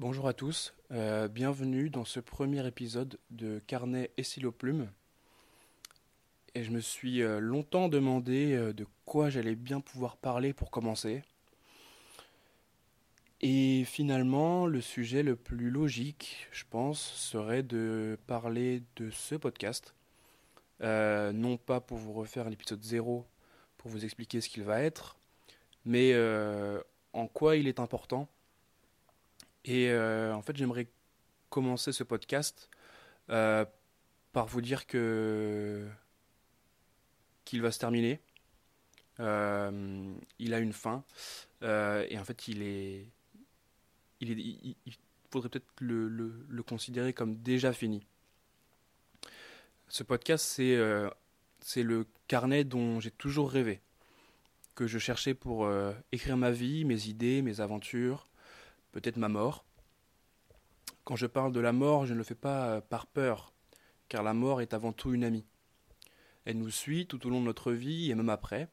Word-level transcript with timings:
Bonjour 0.00 0.28
à 0.28 0.32
tous, 0.32 0.74
euh, 0.92 1.26
bienvenue 1.26 1.90
dans 1.90 2.04
ce 2.04 2.20
premier 2.20 2.64
épisode 2.64 3.18
de 3.30 3.60
Carnet 3.66 4.12
et 4.16 4.22
stylo 4.22 4.52
plume. 4.52 4.92
Et 6.54 6.62
je 6.62 6.70
me 6.70 6.78
suis 6.78 7.20
euh, 7.20 7.40
longtemps 7.40 7.88
demandé 7.88 8.54
euh, 8.54 8.72
de 8.72 8.86
quoi 9.06 9.28
j'allais 9.28 9.56
bien 9.56 9.80
pouvoir 9.80 10.16
parler 10.16 10.52
pour 10.52 10.70
commencer. 10.70 11.24
Et 13.40 13.82
finalement, 13.86 14.66
le 14.66 14.80
sujet 14.80 15.24
le 15.24 15.34
plus 15.34 15.68
logique, 15.68 16.46
je 16.52 16.62
pense, 16.70 17.00
serait 17.00 17.64
de 17.64 18.16
parler 18.28 18.84
de 18.94 19.10
ce 19.10 19.34
podcast. 19.34 19.96
non 20.80 21.56
pas 21.56 21.80
pour 21.80 21.98
vous 21.98 22.12
refaire 22.12 22.48
l'épisode 22.48 22.84
0, 22.84 23.26
pour 23.76 23.90
vous 23.90 24.04
expliquer 24.04 24.40
ce 24.40 24.48
qu'il 24.48 24.62
va 24.62 24.80
être, 24.80 25.16
mais 25.84 26.14
en 27.12 27.26
quoi 27.26 27.56
il 27.56 27.66
est 27.66 27.80
important 27.80 28.28
et 29.68 29.90
euh, 29.90 30.34
en 30.34 30.40
fait, 30.40 30.56
j'aimerais 30.56 30.88
commencer 31.50 31.92
ce 31.92 32.02
podcast 32.02 32.70
euh, 33.28 33.66
par 34.32 34.46
vous 34.46 34.62
dire 34.62 34.86
que 34.86 35.86
qu'il 37.44 37.60
va 37.60 37.70
se 37.70 37.78
terminer. 37.78 38.22
Euh, 39.20 40.14
il 40.38 40.54
a 40.54 40.58
une 40.58 40.72
fin 40.72 41.04
et 41.60 42.18
en 42.18 42.24
fait, 42.24 42.48
il 42.48 42.62
est, 42.62 43.10
il, 44.20 44.74
faudrait 45.30 45.50
peut-être 45.50 45.68
le, 45.80 46.62
considérer 46.62 47.12
comme 47.12 47.36
déjà 47.36 47.74
fini. 47.74 48.06
Ce 49.88 50.02
podcast, 50.02 50.46
c'est 50.46 51.82
le 51.82 52.06
carnet 52.26 52.64
dont 52.64 53.00
j'ai 53.00 53.10
toujours 53.10 53.50
rêvé, 53.50 53.82
que 54.74 54.86
je 54.86 54.98
cherchais 54.98 55.34
pour 55.34 55.70
écrire 56.12 56.38
ma 56.38 56.52
vie, 56.52 56.86
mes 56.86 57.08
idées, 57.08 57.42
mes 57.42 57.60
aventures, 57.60 58.28
peut-être 58.92 59.16
ma 59.16 59.28
mort. 59.28 59.64
Quand 61.04 61.16
je 61.16 61.26
parle 61.26 61.52
de 61.52 61.60
la 61.60 61.72
mort, 61.72 62.06
je 62.06 62.12
ne 62.12 62.18
le 62.18 62.24
fais 62.24 62.34
pas 62.34 62.68
euh, 62.68 62.80
par 62.80 63.06
peur, 63.06 63.52
car 64.08 64.22
la 64.22 64.34
mort 64.34 64.60
est 64.60 64.74
avant 64.74 64.92
tout 64.92 65.14
une 65.14 65.24
amie. 65.24 65.46
Elle 66.44 66.58
nous 66.58 66.70
suit 66.70 67.06
tout 67.06 67.26
au 67.26 67.30
long 67.30 67.40
de 67.40 67.46
notre 67.46 67.72
vie 67.72 68.10
et 68.10 68.14
même 68.14 68.28
après, 68.30 68.68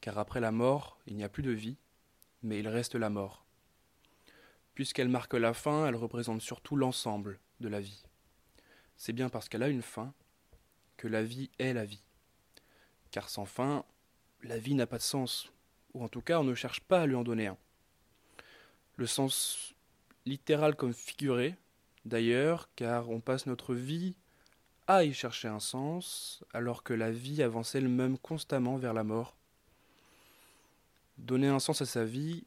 car 0.00 0.18
après 0.18 0.40
la 0.40 0.52
mort, 0.52 0.98
il 1.06 1.16
n'y 1.16 1.24
a 1.24 1.28
plus 1.28 1.42
de 1.42 1.50
vie, 1.50 1.76
mais 2.42 2.58
il 2.58 2.68
reste 2.68 2.94
la 2.94 3.10
mort. 3.10 3.44
Puisqu'elle 4.74 5.08
marque 5.08 5.34
la 5.34 5.54
fin, 5.54 5.86
elle 5.86 5.96
représente 5.96 6.40
surtout 6.40 6.76
l'ensemble 6.76 7.40
de 7.60 7.68
la 7.68 7.80
vie. 7.80 8.02
C'est 8.96 9.12
bien 9.12 9.28
parce 9.28 9.48
qu'elle 9.48 9.62
a 9.62 9.68
une 9.68 9.82
fin 9.82 10.14
que 10.96 11.08
la 11.08 11.22
vie 11.22 11.50
est 11.58 11.72
la 11.72 11.84
vie. 11.84 12.02
Car 13.10 13.28
sans 13.28 13.46
fin, 13.46 13.84
la 14.42 14.58
vie 14.58 14.74
n'a 14.74 14.86
pas 14.86 14.98
de 14.98 15.02
sens, 15.02 15.52
ou 15.94 16.04
en 16.04 16.08
tout 16.08 16.22
cas 16.22 16.40
on 16.40 16.44
ne 16.44 16.54
cherche 16.54 16.80
pas 16.80 17.02
à 17.02 17.06
lui 17.06 17.14
en 17.14 17.24
donner 17.24 17.46
un. 17.46 17.58
Le 18.98 19.06
sens 19.06 19.74
littéral 20.26 20.74
comme 20.74 20.92
figuré, 20.92 21.54
d'ailleurs, 22.04 22.68
car 22.74 23.08
on 23.10 23.20
passe 23.20 23.46
notre 23.46 23.72
vie 23.72 24.16
à 24.88 25.04
y 25.04 25.12
chercher 25.12 25.46
un 25.46 25.60
sens, 25.60 26.42
alors 26.52 26.82
que 26.82 26.94
la 26.94 27.12
vie 27.12 27.42
avance 27.44 27.76
elle-même 27.76 28.18
constamment 28.18 28.76
vers 28.76 28.94
la 28.94 29.04
mort. 29.04 29.36
Donner 31.16 31.46
un 31.46 31.60
sens 31.60 31.80
à 31.80 31.86
sa 31.86 32.04
vie, 32.04 32.44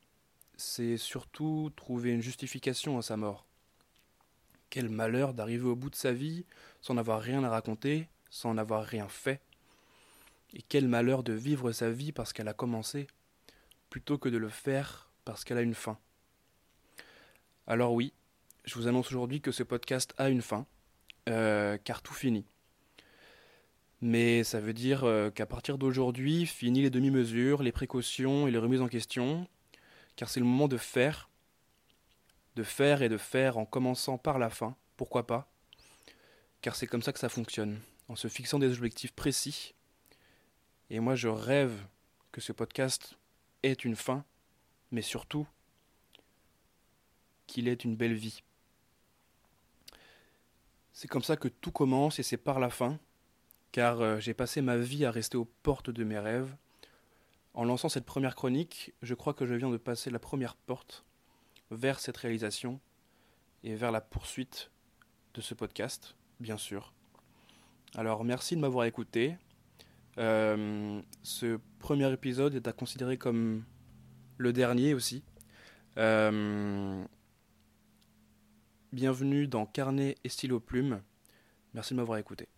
c'est 0.58 0.98
surtout 0.98 1.72
trouver 1.78 2.12
une 2.12 2.22
justification 2.22 2.98
à 2.98 3.02
sa 3.02 3.16
mort. 3.16 3.46
Quel 4.70 4.90
malheur 4.90 5.34
d'arriver 5.34 5.70
au 5.70 5.76
bout 5.78 5.90
de 5.90 5.96
sa 5.96 6.12
vie 6.12 6.44
sans 6.82 6.96
n'avoir 6.96 7.22
rien 7.22 7.46
à 7.46 7.50
raconter, 7.50 8.10
sans 8.30 8.54
n'avoir 8.54 8.84
rien 8.84 9.08
fait. 9.08 9.40
Et 10.54 10.62
quel 10.62 10.90
malheur 10.90 11.24
de 11.24 11.32
vivre 11.32 11.72
sa 11.72 11.92
vie 11.92 12.12
parce 12.12 12.34
qu'elle 12.34 12.50
a 12.50 12.54
commencé, 12.54 13.08
plutôt 13.90 14.18
que 14.18 14.28
de 14.28 14.38
le 14.38 14.50
faire 14.50 15.10
parce 15.24 15.46
qu'elle 15.46 15.58
a 15.58 15.62
une 15.62 15.76
fin. 15.76 15.98
Alors 17.68 17.94
oui, 17.94 18.14
je 18.66 18.76
vous 18.76 18.88
annonce 18.88 19.08
aujourd'hui 19.08 19.40
que 19.40 19.52
ce 19.52 19.64
podcast 19.64 20.14
a 20.18 20.30
une 20.30 20.42
fin, 20.42 20.66
euh, 21.30 21.78
car 21.84 22.02
tout 22.02 22.14
finit. 22.14 22.46
Mais 24.02 24.44
ça 24.44 24.60
veut 24.60 24.74
dire 24.74 25.04
euh, 25.04 25.30
qu'à 25.30 25.46
partir 25.46 25.78
d'aujourd'hui, 25.78 26.48
fini 26.48 26.82
les 26.82 26.90
demi-mesures, 26.90 27.62
les 27.62 27.72
précautions 27.72 28.48
et 28.48 28.52
les 28.52 28.58
remises 28.58 28.82
en 28.82 28.88
question, 28.88 29.48
car 30.16 30.28
c'est 30.28 30.40
le 30.40 30.46
moment 30.46 30.68
de 30.68 30.78
faire, 30.78 31.30
de 32.56 32.64
faire 32.64 33.04
et 33.04 33.10
de 33.10 33.18
faire 33.18 33.60
en 33.60 33.66
commençant 33.66 34.18
par 34.18 34.40
la 34.40 34.50
fin, 34.50 34.76
pourquoi 34.98 35.28
pas, 35.28 35.48
car 36.62 36.76
c'est 36.76 36.88
comme 36.88 37.04
ça 37.04 37.14
que 37.14 37.20
ça 37.20 37.30
fonctionne, 37.30 37.80
en 38.08 38.16
se 38.16 38.28
fixant 38.28 38.58
des 38.58 38.76
objectifs 38.76 39.14
précis. 39.14 39.76
Et 40.90 41.00
moi 41.00 41.14
je 41.14 41.28
rêve 41.28 41.86
que 42.32 42.42
ce 42.42 42.52
podcast 42.54 43.18
ait 43.62 43.74
une 43.74 43.96
fin, 43.96 44.26
mais 44.92 45.04
surtout 45.04 45.48
qu'il 47.52 47.68
ait 47.68 47.74
une 47.74 47.98
belle 47.98 48.14
vie. 48.14 48.44
C'est 50.94 51.10
comme 51.10 51.24
ça 51.24 51.36
que 51.36 51.50
tout 51.50 51.72
commence 51.72 52.18
et 52.18 52.24
c'est 52.24 52.38
par 52.38 52.60
la 52.60 52.70
fin, 52.70 52.98
car 53.74 54.00
euh, 54.00 54.20
j'ai 54.20 54.34
passé 54.34 54.62
ma 54.62 54.78
vie 54.78 55.04
à 55.04 55.12
rester 55.12 55.38
aux 55.38 55.50
portes 55.62 55.90
de 55.90 56.04
mes 56.06 56.18
rêves. 56.18 56.56
En 57.54 57.66
lançant 57.66 57.90
cette 57.90 58.06
première 58.06 58.36
chronique, 58.36 58.94
je 59.02 59.14
crois 59.14 59.34
que 59.34 59.46
je 59.46 59.54
viens 59.54 59.70
de 59.70 59.78
passer 59.78 60.10
la 60.10 60.20
première 60.20 60.56
porte 60.56 61.04
vers 61.72 62.00
cette 62.00 62.16
réalisation 62.16 62.80
et 63.66 63.76
vers 63.76 63.92
la 63.92 64.00
poursuite 64.00 64.72
de 65.34 65.42
ce 65.42 65.54
podcast, 65.54 66.16
bien 66.40 66.58
sûr. 66.58 66.94
Alors 67.96 68.24
merci 68.24 68.56
de 68.56 68.62
m'avoir 68.62 68.86
écouté. 68.86 69.36
Euh, 70.18 71.02
ce 71.24 71.60
premier 71.80 72.12
épisode 72.14 72.56
est 72.56 72.68
à 72.68 72.72
considérer 72.72 73.18
comme 73.18 73.66
le 74.38 74.54
dernier 74.54 74.94
aussi. 74.94 75.24
Euh, 75.98 77.04
Bienvenue 78.94 79.48
dans 79.48 79.66
Carnet 79.66 80.18
et 80.26 80.28
stylo 80.28 80.60
plume. 80.60 81.02
Merci 81.74 81.94
de 81.94 82.00
m'avoir 82.00 82.18
écouté. 82.18 82.50